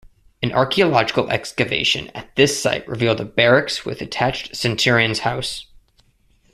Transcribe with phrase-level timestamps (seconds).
[0.41, 5.67] An archaeological excavation at this site revealed a barracks with attached centurion's house.